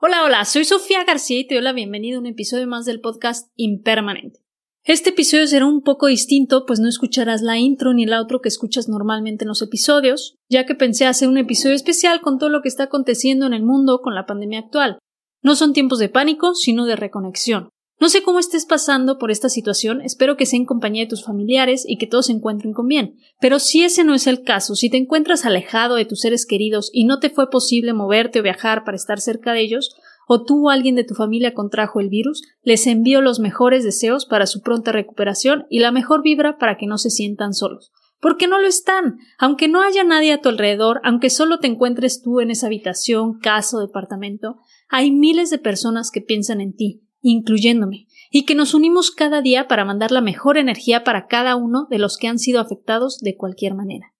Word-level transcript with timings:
Hola, 0.00 0.22
hola, 0.24 0.44
soy 0.44 0.64
Sofía 0.64 1.02
García 1.02 1.40
y 1.40 1.44
te 1.48 1.56
doy 1.56 1.64
la 1.64 1.72
bienvenida 1.72 2.18
a 2.18 2.20
un 2.20 2.26
episodio 2.26 2.68
más 2.68 2.84
del 2.84 3.00
podcast 3.00 3.50
Impermanente. 3.56 4.38
Este 4.84 5.10
episodio 5.10 5.48
será 5.48 5.66
un 5.66 5.82
poco 5.82 6.06
distinto, 6.06 6.66
pues 6.66 6.78
no 6.78 6.88
escucharás 6.88 7.42
la 7.42 7.58
intro 7.58 7.92
ni 7.92 8.04
el 8.04 8.12
outro 8.12 8.40
que 8.40 8.48
escuchas 8.48 8.88
normalmente 8.88 9.42
en 9.42 9.48
los 9.48 9.60
episodios, 9.60 10.36
ya 10.48 10.66
que 10.66 10.76
pensé 10.76 11.06
hacer 11.06 11.28
un 11.28 11.36
episodio 11.36 11.74
especial 11.74 12.20
con 12.20 12.38
todo 12.38 12.48
lo 12.48 12.62
que 12.62 12.68
está 12.68 12.84
aconteciendo 12.84 13.44
en 13.46 13.54
el 13.54 13.64
mundo 13.64 13.98
con 14.00 14.14
la 14.14 14.24
pandemia 14.24 14.60
actual. 14.60 15.00
No 15.42 15.56
son 15.56 15.72
tiempos 15.72 15.98
de 15.98 16.08
pánico, 16.08 16.54
sino 16.54 16.86
de 16.86 16.94
reconexión. 16.94 17.70
No 18.00 18.08
sé 18.08 18.22
cómo 18.22 18.38
estés 18.38 18.64
pasando 18.64 19.18
por 19.18 19.32
esta 19.32 19.48
situación, 19.48 20.02
espero 20.02 20.36
que 20.36 20.46
sea 20.46 20.58
en 20.58 20.66
compañía 20.66 21.02
de 21.02 21.08
tus 21.08 21.24
familiares 21.24 21.84
y 21.86 21.98
que 21.98 22.06
todos 22.06 22.26
se 22.26 22.32
encuentren 22.32 22.72
con 22.72 22.86
bien. 22.86 23.16
Pero 23.40 23.58
si 23.58 23.82
ese 23.82 24.04
no 24.04 24.14
es 24.14 24.28
el 24.28 24.42
caso, 24.42 24.76
si 24.76 24.88
te 24.88 24.98
encuentras 24.98 25.44
alejado 25.44 25.96
de 25.96 26.04
tus 26.04 26.20
seres 26.20 26.46
queridos 26.46 26.90
y 26.92 27.04
no 27.04 27.18
te 27.18 27.28
fue 27.28 27.50
posible 27.50 27.92
moverte 27.94 28.38
o 28.38 28.44
viajar 28.44 28.84
para 28.84 28.96
estar 28.96 29.20
cerca 29.20 29.52
de 29.52 29.62
ellos, 29.62 29.96
o 30.28 30.44
tú 30.44 30.68
o 30.68 30.70
alguien 30.70 30.94
de 30.94 31.02
tu 31.02 31.14
familia 31.14 31.54
contrajo 31.54 31.98
el 31.98 32.08
virus, 32.08 32.42
les 32.62 32.86
envío 32.86 33.20
los 33.20 33.40
mejores 33.40 33.82
deseos 33.82 34.26
para 34.26 34.46
su 34.46 34.60
pronta 34.60 34.92
recuperación 34.92 35.66
y 35.68 35.80
la 35.80 35.90
mejor 35.90 36.22
vibra 36.22 36.56
para 36.58 36.76
que 36.76 36.86
no 36.86 36.98
se 36.98 37.10
sientan 37.10 37.52
solos. 37.52 37.90
Porque 38.20 38.46
no 38.46 38.60
lo 38.60 38.66
están. 38.68 39.18
Aunque 39.38 39.68
no 39.68 39.80
haya 39.80 40.04
nadie 40.04 40.32
a 40.32 40.40
tu 40.40 40.48
alrededor, 40.48 41.00
aunque 41.02 41.30
solo 41.30 41.58
te 41.58 41.66
encuentres 41.66 42.20
tú 42.22 42.40
en 42.40 42.50
esa 42.50 42.66
habitación, 42.66 43.38
casa 43.38 43.78
o 43.78 43.80
departamento, 43.80 44.58
hay 44.88 45.10
miles 45.10 45.50
de 45.50 45.58
personas 45.58 46.10
que 46.10 46.20
piensan 46.20 46.60
en 46.60 46.74
ti, 46.74 47.07
incluyéndome, 47.20 48.06
y 48.30 48.44
que 48.44 48.54
nos 48.54 48.74
unimos 48.74 49.10
cada 49.10 49.40
día 49.40 49.68
para 49.68 49.84
mandar 49.84 50.10
la 50.10 50.20
mejor 50.20 50.58
energía 50.58 51.04
para 51.04 51.26
cada 51.26 51.56
uno 51.56 51.86
de 51.90 51.98
los 51.98 52.16
que 52.16 52.28
han 52.28 52.38
sido 52.38 52.60
afectados 52.60 53.18
de 53.20 53.36
cualquier 53.36 53.74
manera. 53.74 54.14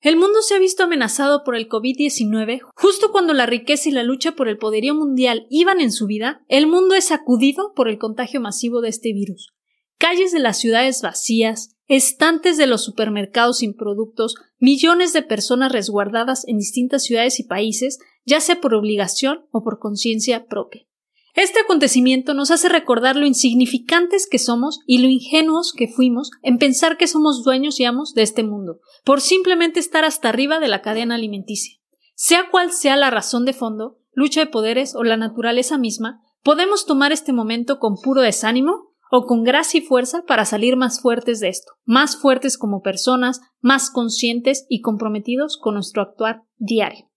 El 0.00 0.16
mundo 0.16 0.42
se 0.42 0.54
ha 0.54 0.58
visto 0.60 0.84
amenazado 0.84 1.42
por 1.42 1.56
el 1.56 1.68
COVID-19 1.68 2.60
justo 2.76 3.10
cuando 3.10 3.34
la 3.34 3.46
riqueza 3.46 3.88
y 3.88 3.92
la 3.92 4.04
lucha 4.04 4.32
por 4.32 4.48
el 4.48 4.56
poderío 4.56 4.94
mundial 4.94 5.46
iban 5.50 5.80
en 5.80 5.90
su 5.90 6.06
vida, 6.06 6.44
el 6.48 6.68
mundo 6.68 6.94
es 6.94 7.06
sacudido 7.06 7.72
por 7.74 7.88
el 7.88 7.98
contagio 7.98 8.40
masivo 8.40 8.80
de 8.80 8.90
este 8.90 9.12
virus. 9.12 9.54
Calles 9.98 10.30
de 10.30 10.38
las 10.38 10.58
ciudades 10.58 11.02
vacías, 11.02 11.76
estantes 11.88 12.56
de 12.56 12.68
los 12.68 12.84
supermercados 12.84 13.58
sin 13.58 13.74
productos, 13.74 14.36
millones 14.60 15.12
de 15.12 15.22
personas 15.22 15.72
resguardadas 15.72 16.46
en 16.46 16.58
distintas 16.58 17.02
ciudades 17.02 17.40
y 17.40 17.44
países, 17.44 17.98
ya 18.24 18.40
sea 18.40 18.60
por 18.60 18.74
obligación 18.74 19.46
o 19.50 19.64
por 19.64 19.80
conciencia 19.80 20.46
propia. 20.46 20.87
Este 21.40 21.60
acontecimiento 21.60 22.34
nos 22.34 22.50
hace 22.50 22.68
recordar 22.68 23.14
lo 23.14 23.24
insignificantes 23.24 24.26
que 24.28 24.40
somos 24.40 24.80
y 24.86 24.98
lo 24.98 25.06
ingenuos 25.06 25.72
que 25.72 25.86
fuimos 25.86 26.32
en 26.42 26.58
pensar 26.58 26.96
que 26.96 27.06
somos 27.06 27.44
dueños 27.44 27.78
y 27.78 27.84
amos 27.84 28.12
de 28.12 28.22
este 28.22 28.42
mundo, 28.42 28.80
por 29.04 29.20
simplemente 29.20 29.78
estar 29.78 30.04
hasta 30.04 30.30
arriba 30.30 30.58
de 30.58 30.66
la 30.66 30.82
cadena 30.82 31.14
alimenticia. 31.14 31.78
Sea 32.16 32.50
cual 32.50 32.72
sea 32.72 32.96
la 32.96 33.10
razón 33.10 33.44
de 33.44 33.52
fondo, 33.52 34.00
lucha 34.14 34.40
de 34.40 34.50
poderes 34.50 34.96
o 34.96 35.04
la 35.04 35.16
naturaleza 35.16 35.78
misma, 35.78 36.24
podemos 36.42 36.86
tomar 36.86 37.12
este 37.12 37.32
momento 37.32 37.78
con 37.78 37.94
puro 38.02 38.22
desánimo 38.22 38.88
o 39.12 39.24
con 39.26 39.44
gracia 39.44 39.78
y 39.78 39.82
fuerza 39.82 40.24
para 40.26 40.44
salir 40.44 40.76
más 40.76 41.00
fuertes 41.00 41.38
de 41.38 41.50
esto, 41.50 41.70
más 41.84 42.16
fuertes 42.16 42.58
como 42.58 42.82
personas, 42.82 43.40
más 43.60 43.90
conscientes 43.90 44.66
y 44.68 44.80
comprometidos 44.80 45.56
con 45.56 45.74
nuestro 45.74 46.02
actuar 46.02 46.42
diario. 46.56 47.07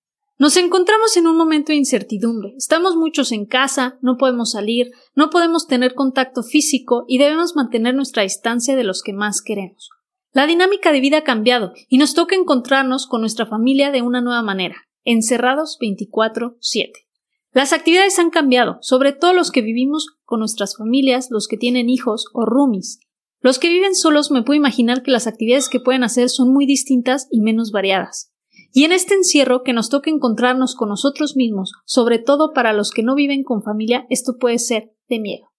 Nos 0.42 0.58
encontramos 0.58 1.18
en 1.18 1.28
un 1.28 1.38
momento 1.38 1.72
de 1.72 1.78
incertidumbre. 1.78 2.56
Estamos 2.58 2.96
muchos 2.96 3.32
en 3.32 3.46
casa, 3.46 4.00
no 4.02 4.18
podemos 4.18 4.54
salir, 4.54 4.90
no 5.14 5.30
podemos 5.30 5.68
tener 5.68 5.94
contacto 5.94 6.42
físico 6.42 7.06
y 7.08 7.20
debemos 7.20 7.56
mantener 7.56 7.94
nuestra 7.94 8.24
distancia 8.24 8.76
de 8.76 8.84
los 8.84 9.04
que 9.04 9.14
más 9.14 9.44
queremos. 9.44 9.92
La 10.32 10.48
dinámica 10.48 10.92
de 10.92 11.00
vida 11.00 11.20
ha 11.20 11.24
cambiado 11.24 11.74
y 11.90 12.00
nos 12.00 12.16
toca 12.16 12.36
encontrarnos 12.36 13.06
con 13.06 13.22
nuestra 13.22 13.46
familia 13.46 13.92
de 13.92 14.02
una 14.02 14.20
nueva 14.20 14.42
manera, 14.42 14.78
encerrados 15.04 15.78
24/7. 15.80 17.06
Las 17.52 17.72
actividades 17.72 18.18
han 18.18 18.32
cambiado, 18.32 18.80
sobre 18.82 19.14
todo 19.14 19.34
los 19.34 19.52
que 19.52 19.62
vivimos 19.62 20.08
con 20.24 20.40
nuestras 20.40 20.76
familias, 20.76 21.28
los 21.30 21.48
que 21.48 21.58
tienen 21.58 21.88
hijos 21.88 22.26
o 22.34 22.48
roomies. 22.48 23.00
Los 23.42 23.60
que 23.60 23.70
viven 23.70 23.94
solos 23.94 24.32
me 24.32 24.42
puedo 24.42 24.58
imaginar 24.58 25.04
que 25.04 25.12
las 25.12 25.28
actividades 25.28 25.70
que 25.70 25.80
pueden 25.80 26.04
hacer 26.04 26.30
son 26.30 26.52
muy 26.52 26.66
distintas 26.66 27.28
y 27.30 27.42
menos 27.42 27.70
variadas. 27.70 28.31
Y 28.74 28.86
en 28.86 28.94
este 28.94 29.16
encierro 29.16 29.64
que 29.64 29.74
nos 29.74 29.90
toca 29.90 30.10
encontrarnos 30.10 30.76
con 30.76 30.90
nosotros 30.90 31.36
mismos, 31.36 31.74
sobre 31.86 32.20
todo 32.20 32.54
para 32.54 32.74
los 32.74 32.92
que 32.92 33.04
no 33.04 33.16
viven 33.16 33.44
con 33.44 33.64
familia, 33.64 34.06
esto 34.10 34.38
puede 34.38 34.60
ser 34.60 34.94
de 35.10 35.20
miedo. 35.20 35.52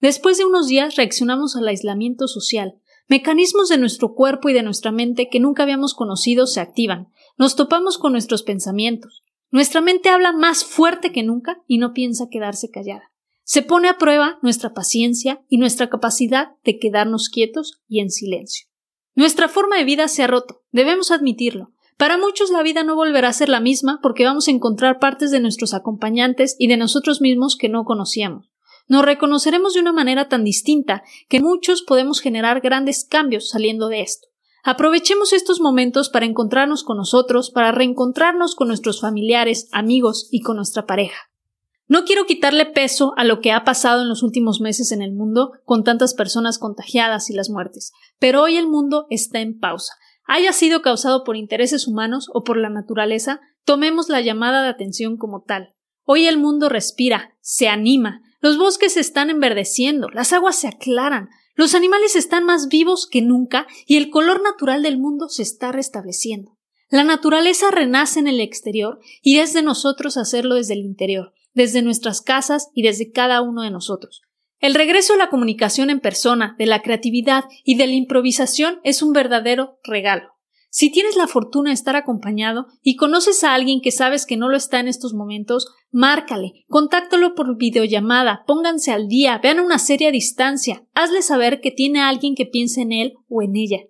Después 0.00 0.38
de 0.38 0.44
unos 0.44 0.66
días 0.66 0.96
reaccionamos 0.96 1.56
al 1.56 1.68
aislamiento 1.68 2.26
social. 2.26 2.80
Mecanismos 3.08 3.68
de 3.68 3.76
nuestro 3.76 4.14
cuerpo 4.14 4.48
y 4.48 4.54
de 4.54 4.62
nuestra 4.62 4.92
mente 4.92 5.28
que 5.28 5.40
nunca 5.40 5.62
habíamos 5.62 5.94
conocido 5.94 6.46
se 6.46 6.60
activan. 6.60 7.08
Nos 7.36 7.54
topamos 7.54 7.98
con 7.98 8.12
nuestros 8.12 8.42
pensamientos. 8.42 9.22
Nuestra 9.50 9.82
mente 9.82 10.08
habla 10.08 10.32
más 10.32 10.64
fuerte 10.64 11.12
que 11.12 11.22
nunca 11.22 11.62
y 11.66 11.78
no 11.78 11.92
piensa 11.92 12.28
quedarse 12.30 12.70
callada. 12.70 13.12
Se 13.44 13.60
pone 13.60 13.88
a 13.88 13.98
prueba 13.98 14.38
nuestra 14.42 14.72
paciencia 14.72 15.44
y 15.48 15.58
nuestra 15.58 15.90
capacidad 15.90 16.52
de 16.64 16.78
quedarnos 16.78 17.28
quietos 17.28 17.82
y 17.86 18.00
en 18.00 18.10
silencio. 18.10 18.66
Nuestra 19.14 19.48
forma 19.48 19.76
de 19.76 19.84
vida 19.84 20.08
se 20.08 20.22
ha 20.22 20.26
roto, 20.26 20.64
debemos 20.72 21.10
admitirlo, 21.10 21.73
para 21.96 22.18
muchos 22.18 22.50
la 22.50 22.62
vida 22.62 22.82
no 22.82 22.96
volverá 22.96 23.28
a 23.28 23.32
ser 23.32 23.48
la 23.48 23.60
misma 23.60 24.00
porque 24.02 24.24
vamos 24.24 24.48
a 24.48 24.50
encontrar 24.50 24.98
partes 24.98 25.30
de 25.30 25.40
nuestros 25.40 25.74
acompañantes 25.74 26.56
y 26.58 26.66
de 26.66 26.76
nosotros 26.76 27.20
mismos 27.20 27.56
que 27.56 27.68
no 27.68 27.84
conocíamos. 27.84 28.50
Nos 28.88 29.04
reconoceremos 29.04 29.74
de 29.74 29.80
una 29.80 29.92
manera 29.92 30.28
tan 30.28 30.44
distinta 30.44 31.02
que 31.28 31.40
muchos 31.40 31.82
podemos 31.82 32.20
generar 32.20 32.60
grandes 32.60 33.06
cambios 33.08 33.48
saliendo 33.48 33.88
de 33.88 34.02
esto. 34.02 34.28
Aprovechemos 34.62 35.32
estos 35.32 35.60
momentos 35.60 36.08
para 36.08 36.26
encontrarnos 36.26 36.84
con 36.84 36.96
nosotros, 36.96 37.50
para 37.50 37.70
reencontrarnos 37.70 38.54
con 38.54 38.68
nuestros 38.68 39.00
familiares, 39.00 39.68
amigos 39.72 40.28
y 40.30 40.40
con 40.40 40.56
nuestra 40.56 40.86
pareja. 40.86 41.30
No 41.86 42.04
quiero 42.04 42.24
quitarle 42.24 42.64
peso 42.66 43.12
a 43.16 43.24
lo 43.24 43.40
que 43.40 43.52
ha 43.52 43.62
pasado 43.62 44.02
en 44.02 44.08
los 44.08 44.22
últimos 44.22 44.60
meses 44.60 44.90
en 44.90 45.02
el 45.02 45.12
mundo 45.12 45.52
con 45.64 45.84
tantas 45.84 46.14
personas 46.14 46.58
contagiadas 46.58 47.28
y 47.28 47.34
las 47.34 47.50
muertes, 47.50 47.92
pero 48.18 48.42
hoy 48.42 48.56
el 48.56 48.66
mundo 48.66 49.06
está 49.10 49.40
en 49.40 49.58
pausa 49.58 49.92
haya 50.24 50.52
sido 50.52 50.82
causado 50.82 51.24
por 51.24 51.36
intereses 51.36 51.86
humanos 51.86 52.28
o 52.32 52.44
por 52.44 52.56
la 52.56 52.70
naturaleza, 52.70 53.40
tomemos 53.64 54.08
la 54.08 54.20
llamada 54.20 54.62
de 54.62 54.68
atención 54.68 55.16
como 55.16 55.42
tal. 55.42 55.74
Hoy 56.04 56.26
el 56.26 56.38
mundo 56.38 56.68
respira, 56.68 57.36
se 57.40 57.68
anima, 57.68 58.22
los 58.40 58.58
bosques 58.58 58.94
se 58.94 59.00
están 59.00 59.30
enverdeciendo, 59.30 60.08
las 60.10 60.32
aguas 60.32 60.56
se 60.56 60.68
aclaran, 60.68 61.30
los 61.54 61.74
animales 61.74 62.16
están 62.16 62.44
más 62.44 62.68
vivos 62.68 63.06
que 63.10 63.22
nunca 63.22 63.66
y 63.86 63.96
el 63.96 64.10
color 64.10 64.42
natural 64.42 64.82
del 64.82 64.98
mundo 64.98 65.28
se 65.28 65.42
está 65.42 65.72
restableciendo. 65.72 66.58
La 66.90 67.04
naturaleza 67.04 67.70
renace 67.70 68.20
en 68.20 68.26
el 68.26 68.40
exterior 68.40 68.98
y 69.22 69.38
es 69.38 69.52
de 69.52 69.62
nosotros 69.62 70.16
hacerlo 70.16 70.56
desde 70.56 70.74
el 70.74 70.80
interior, 70.80 71.32
desde 71.54 71.80
nuestras 71.80 72.20
casas 72.20 72.68
y 72.74 72.82
desde 72.82 73.10
cada 73.10 73.40
uno 73.40 73.62
de 73.62 73.70
nosotros. 73.70 74.22
El 74.64 74.72
regreso 74.72 75.12
a 75.12 75.18
la 75.18 75.28
comunicación 75.28 75.90
en 75.90 76.00
persona, 76.00 76.56
de 76.58 76.64
la 76.64 76.80
creatividad 76.80 77.44
y 77.64 77.74
de 77.74 77.86
la 77.86 77.92
improvisación 77.92 78.80
es 78.82 79.02
un 79.02 79.12
verdadero 79.12 79.78
regalo. 79.84 80.30
Si 80.70 80.90
tienes 80.90 81.16
la 81.16 81.26
fortuna 81.26 81.68
de 81.68 81.74
estar 81.74 81.96
acompañado 81.96 82.68
y 82.82 82.96
conoces 82.96 83.44
a 83.44 83.52
alguien 83.52 83.82
que 83.82 83.90
sabes 83.90 84.24
que 84.24 84.38
no 84.38 84.48
lo 84.48 84.56
está 84.56 84.80
en 84.80 84.88
estos 84.88 85.12
momentos, 85.12 85.66
márcale, 85.90 86.64
contáctalo 86.66 87.34
por 87.34 87.58
videollamada, 87.58 88.42
pónganse 88.46 88.90
al 88.90 89.06
día, 89.06 89.36
vean 89.36 89.60
una 89.60 89.78
serie 89.78 90.08
a 90.08 90.12
distancia, 90.12 90.86
hazle 90.94 91.20
saber 91.20 91.60
que 91.60 91.70
tiene 91.70 92.00
a 92.00 92.08
alguien 92.08 92.34
que 92.34 92.46
piense 92.46 92.80
en 92.80 92.92
él 92.92 93.12
o 93.28 93.42
en 93.42 93.56
ella. 93.56 93.80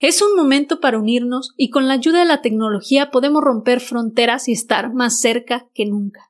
Es 0.00 0.22
un 0.22 0.34
momento 0.34 0.80
para 0.80 0.98
unirnos 0.98 1.54
y 1.56 1.70
con 1.70 1.86
la 1.86 1.94
ayuda 1.94 2.18
de 2.18 2.26
la 2.26 2.42
tecnología 2.42 3.12
podemos 3.12 3.44
romper 3.44 3.78
fronteras 3.78 4.48
y 4.48 4.52
estar 4.54 4.92
más 4.92 5.20
cerca 5.20 5.68
que 5.72 5.86
nunca. 5.86 6.25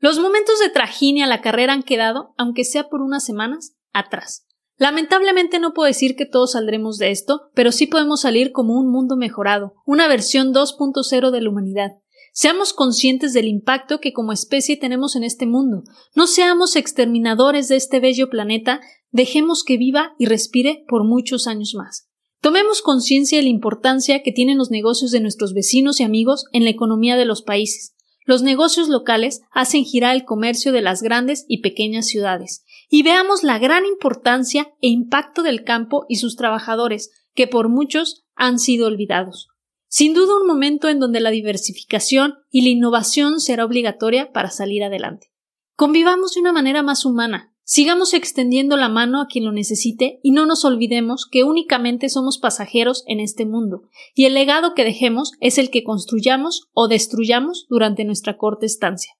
Los 0.00 0.18
momentos 0.20 0.60
de 0.60 0.70
trajinia 0.70 1.24
a 1.24 1.28
la 1.28 1.40
carrera 1.40 1.72
han 1.72 1.82
quedado, 1.82 2.34
aunque 2.36 2.64
sea 2.64 2.88
por 2.88 3.02
unas 3.02 3.24
semanas, 3.24 3.74
atrás. 3.92 4.46
Lamentablemente 4.76 5.58
no 5.58 5.74
puedo 5.74 5.88
decir 5.88 6.14
que 6.14 6.24
todos 6.24 6.52
saldremos 6.52 6.98
de 6.98 7.10
esto, 7.10 7.50
pero 7.54 7.72
sí 7.72 7.88
podemos 7.88 8.20
salir 8.20 8.52
como 8.52 8.78
un 8.78 8.92
mundo 8.92 9.16
mejorado, 9.16 9.74
una 9.84 10.06
versión 10.06 10.54
2.0 10.54 11.30
de 11.32 11.40
la 11.40 11.50
humanidad. 11.50 11.90
Seamos 12.32 12.72
conscientes 12.72 13.32
del 13.32 13.48
impacto 13.48 13.98
que 13.98 14.12
como 14.12 14.32
especie 14.32 14.76
tenemos 14.76 15.16
en 15.16 15.24
este 15.24 15.46
mundo. 15.46 15.82
No 16.14 16.28
seamos 16.28 16.76
exterminadores 16.76 17.66
de 17.66 17.74
este 17.74 17.98
bello 17.98 18.30
planeta, 18.30 18.80
dejemos 19.10 19.64
que 19.64 19.78
viva 19.78 20.14
y 20.16 20.26
respire 20.26 20.84
por 20.86 21.02
muchos 21.02 21.48
años 21.48 21.74
más. 21.74 22.08
Tomemos 22.40 22.82
conciencia 22.82 23.38
de 23.38 23.42
la 23.42 23.48
importancia 23.48 24.22
que 24.22 24.30
tienen 24.30 24.58
los 24.58 24.70
negocios 24.70 25.10
de 25.10 25.18
nuestros 25.18 25.54
vecinos 25.54 25.98
y 25.98 26.04
amigos 26.04 26.44
en 26.52 26.62
la 26.62 26.70
economía 26.70 27.16
de 27.16 27.24
los 27.24 27.42
países. 27.42 27.96
Los 28.28 28.42
negocios 28.42 28.90
locales 28.90 29.40
hacen 29.52 29.84
girar 29.86 30.14
el 30.14 30.26
comercio 30.26 30.70
de 30.70 30.82
las 30.82 31.00
grandes 31.00 31.46
y 31.48 31.62
pequeñas 31.62 32.08
ciudades, 32.08 32.62
y 32.90 33.02
veamos 33.02 33.42
la 33.42 33.58
gran 33.58 33.86
importancia 33.86 34.74
e 34.82 34.88
impacto 34.88 35.42
del 35.42 35.64
campo 35.64 36.04
y 36.10 36.16
sus 36.16 36.36
trabajadores, 36.36 37.10
que 37.34 37.46
por 37.46 37.70
muchos 37.70 38.26
han 38.34 38.58
sido 38.58 38.86
olvidados. 38.86 39.48
Sin 39.86 40.12
duda 40.12 40.36
un 40.36 40.46
momento 40.46 40.90
en 40.90 41.00
donde 41.00 41.20
la 41.20 41.30
diversificación 41.30 42.34
y 42.50 42.60
la 42.60 42.68
innovación 42.68 43.40
será 43.40 43.64
obligatoria 43.64 44.30
para 44.30 44.50
salir 44.50 44.84
adelante. 44.84 45.32
Convivamos 45.74 46.34
de 46.34 46.40
una 46.42 46.52
manera 46.52 46.82
más 46.82 47.06
humana, 47.06 47.47
Sigamos 47.70 48.14
extendiendo 48.14 48.78
la 48.78 48.88
mano 48.88 49.20
a 49.20 49.26
quien 49.26 49.44
lo 49.44 49.52
necesite 49.52 50.20
y 50.22 50.30
no 50.30 50.46
nos 50.46 50.64
olvidemos 50.64 51.26
que 51.30 51.44
únicamente 51.44 52.08
somos 52.08 52.38
pasajeros 52.38 53.04
en 53.06 53.20
este 53.20 53.44
mundo, 53.44 53.82
y 54.14 54.24
el 54.24 54.32
legado 54.32 54.72
que 54.72 54.84
dejemos 54.84 55.32
es 55.40 55.58
el 55.58 55.68
que 55.68 55.84
construyamos 55.84 56.70
o 56.72 56.88
destruyamos 56.88 57.66
durante 57.68 58.06
nuestra 58.06 58.38
corta 58.38 58.64
estancia. 58.64 59.12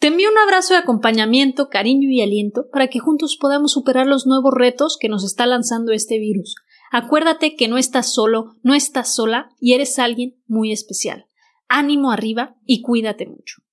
Te 0.00 0.08
envío 0.08 0.28
un 0.28 0.38
abrazo 0.38 0.74
de 0.74 0.80
acompañamiento, 0.80 1.68
cariño 1.68 2.10
y 2.10 2.20
aliento 2.20 2.66
para 2.72 2.88
que 2.88 2.98
juntos 2.98 3.38
podamos 3.40 3.70
superar 3.70 4.08
los 4.08 4.26
nuevos 4.26 4.52
retos 4.52 4.96
que 4.98 5.08
nos 5.08 5.22
está 5.22 5.46
lanzando 5.46 5.92
este 5.92 6.18
virus. 6.18 6.56
Acuérdate 6.90 7.54
que 7.54 7.68
no 7.68 7.78
estás 7.78 8.12
solo, 8.12 8.56
no 8.64 8.74
estás 8.74 9.14
sola 9.14 9.50
y 9.60 9.74
eres 9.74 10.00
alguien 10.00 10.34
muy 10.48 10.72
especial. 10.72 11.26
Ánimo 11.68 12.10
arriba 12.10 12.56
y 12.66 12.82
cuídate 12.82 13.26
mucho. 13.26 13.63